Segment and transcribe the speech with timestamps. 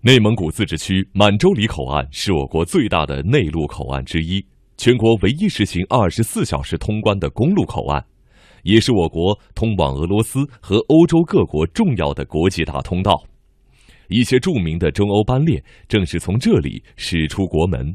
[0.00, 4.40] 内蒙古自治区满洲里口岸是我国最大的内陆口岸之一，
[4.76, 8.06] 全国唯一实行二十四小时通关的公路口岸，
[8.62, 13.24] 也是我国通往俄罗斯和欧洲各国重要的国际大通道。
[14.06, 17.92] 一些著名的中欧班列正是从这里驶出国门。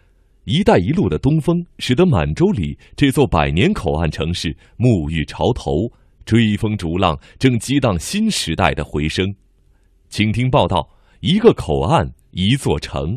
[0.44, 5.92] “一带一路”的东风，使得满洲里这座百年口岸城市沐浴潮头，
[6.24, 9.34] 追风逐浪，正激荡新时代的回声。
[10.08, 10.88] 请听报道。
[11.24, 13.16] 一个口岸，一座城。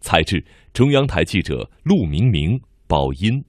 [0.00, 0.42] 采制：
[0.72, 3.44] 中央台记者陆明明、宝音。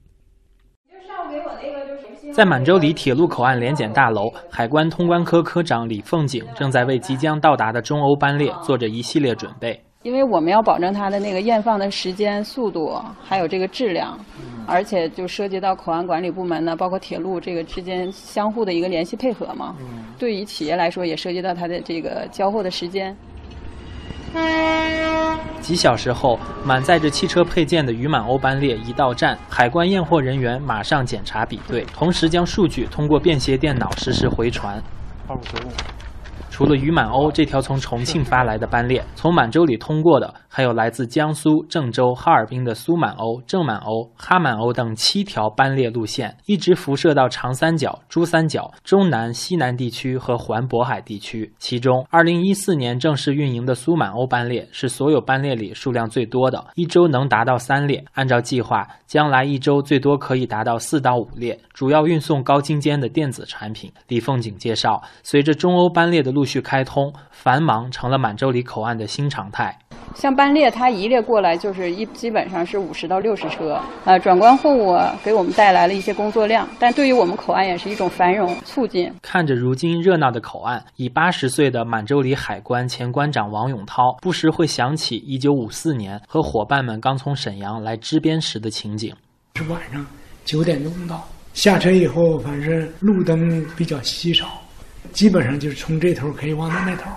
[2.30, 9.82] 在满洲里铁路口岸联检大楼，海关通关科科长李凤景正在为即将到达的中欧班列做着一系列准备。
[10.02, 14.18] 因为我们要保证它的那个验放的时间、速度，还有这个质量，
[14.66, 19.74] 而且就涉及到口岸管理部门呢，包括铁路这个之间相互的一个联系配合嘛。
[20.18, 23.16] 对于企业来说，也涉及到它的这个交货的时间。
[25.60, 34.80] 几小时后，满载着汽车配件的鱼满欧班列一到站，海关验货人员马上检查比对，同时将数据通过便携电脑实时回传。
[35.26, 35.95] 二五九五。
[36.56, 51.52] 除了渝满欧这条从重庆发来的班列，从满洲里通过的还有来自江苏郑州、哈尔滨的苏满欧、郑满欧、哈满欧等七条班列路线，一直辐射到长三角、珠三角、中南、西南地区和环渤海地区。
[51.58, 58.02] 其中，二零一四年正式运营的苏满欧班列是所有班列里数量最多的，一周能达到三列。
[58.14, 63.92] 按照计划，将来一周最多可以达到四到五列，主要运送高精尖的电子产品。
[64.08, 69.76] 李凤景介绍，随着中欧班列的路续开通，繁忙成了满洲里口岸的新常态。
[70.14, 73.78] 像班列，它一列过来就是一，基本上是五十到六十车。
[74.06, 79.12] 呃，转关货物给我们带来了一些工作量，但对于我们口岸也是一种繁荣促进。
[79.20, 89.14] 看着如今热闹的口岸，以八十岁的满洲里海关前关长王永涛，不时会想起一九五四年和伙伴们刚从沈阳来支边时的情景。
[89.56, 90.06] 是晚上
[90.46, 91.22] 九点钟到，
[91.52, 94.46] 下车以后，反正路灯比较稀少。
[95.16, 97.10] 基本上就是从这头可以往到那头，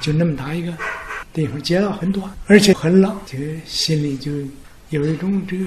[0.00, 0.72] 就那么大一个
[1.30, 4.32] 地方，街道很短，而且很冷，就心里就
[4.88, 5.66] 有一种这个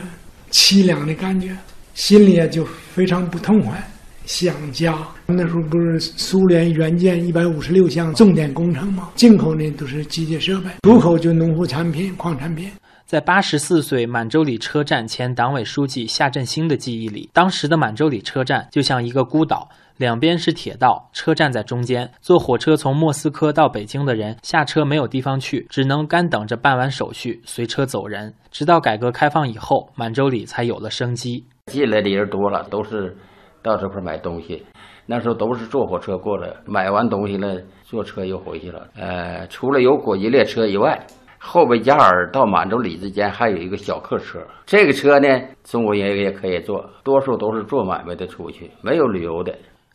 [0.49, 1.55] 凄凉的感觉，
[1.93, 3.79] 心里啊就非常不痛快，
[4.25, 4.97] 想家。
[5.27, 9.09] 那时候不是苏联援建一百五十六项重点工程吗？
[9.15, 12.71] 进口呢都是机械设备，出口就农副产品、矿产品。
[13.07, 22.11] 在八十四岁满洲里车站前党委书记夏振兴的记忆里，当时的满洲里车站就像一个孤岛，两边是铁道，车站在中间。
[22.19, 28.33] 坐火车从莫斯科到北京的人下车没有地方去，只能干等着办完手续随车走人。
[28.51, 31.45] 直到改革开放以后，满洲里才有了生机。
[31.67, 33.15] 进来的人多了，都是
[33.63, 34.65] 到这块买东西。
[35.05, 38.85] 那时候都是坐火车过来，买完东西了，坐车又回去了。
[38.97, 41.01] 呃，除了有国际列车以外。
[41.39, 45.27] 后贝加尔到满洲里之间还有一个小客车，这个车呢，
[45.63, 49.53] 中国人也可以坐，多数都是做买卖的出去，没有旅游的。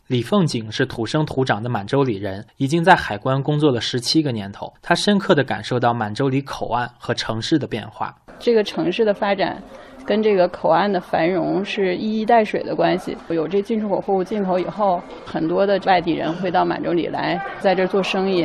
[0.08, 8.14] 李凤景是土生土长的满洲里人，已经在海关工作了十七个年头，他深刻地感受到满洲里口岸和城市的变化。
[8.42, 9.56] 这个城市的发展。
[10.04, 13.16] 跟这个口岸的繁荣是一衣带水的关系。
[13.28, 18.44] 有这进出口货物进口以后，很多的外地人会到满洲里来，在这做生意，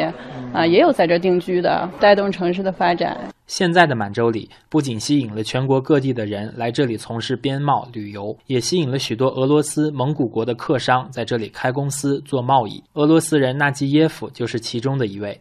[0.53, 3.17] 啊，也有在这定居的，带动城市的发展。
[3.47, 12.83] 现在的满洲里不仅吸引了全国各地的人来这里从事边贸旅游，也吸引了许多俄罗斯、蒙古国的客商在这里开公司做贸易。
[12.93, 15.39] 俄罗斯人纳基耶夫就是其中的一位。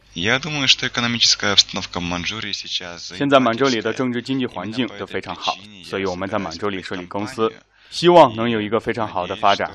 [3.17, 7.53] 现在满洲里的政治经济环境都非常好，所以我们在满洲里设立公司，
[7.91, 9.71] 希望能有一个非常好的发展。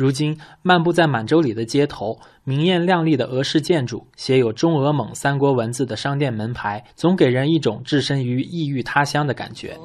[0.00, 9.76] 如今漫步在满洲里的街头，明艳亮丽的俄式建筑，写有中俄蒙三国文字的商店门牌，总给人一种置身于异域他乡的感觉。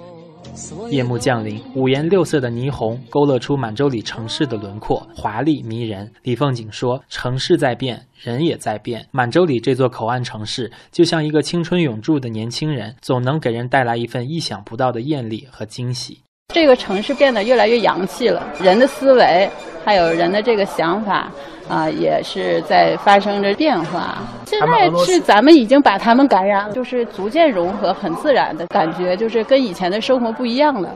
[0.89, 6.09] 夜幕降临，五颜六色的霓虹勾勒出满洲里城市的轮廓，华丽迷人。
[6.23, 9.05] 李凤景说：“城市在变，人也在变。
[9.11, 16.19] 满洲里这座口岸城市，就像一个青春永驻的年轻人，总能给人带来一份意想不到的艳丽和惊喜。”
[16.53, 19.49] 这个城市变得越来越洋气了，人的思维。
[19.83, 21.29] 还有人的这个想法
[21.69, 24.17] 啊，也是在发生着变化。
[24.45, 30.93] 现在是咱们已经把他们感染了，就是逐渐融合，很自然的感觉，就是跟以前的生活不一样了。